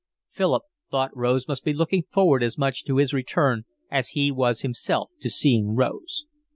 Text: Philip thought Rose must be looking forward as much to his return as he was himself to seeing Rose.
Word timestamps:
Philip 0.31 0.63
thought 0.89 1.15
Rose 1.15 1.47
must 1.47 1.63
be 1.63 1.73
looking 1.75 2.01
forward 2.01 2.41
as 2.41 2.57
much 2.57 2.83
to 2.85 2.97
his 2.97 3.13
return 3.13 3.65
as 3.91 4.09
he 4.17 4.31
was 4.31 4.61
himself 4.61 5.11
to 5.21 5.29
seeing 5.29 5.75
Rose. 5.75 6.25